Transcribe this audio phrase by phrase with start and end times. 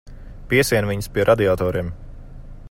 [0.53, 1.93] Piesien viņus pie radiatoriem.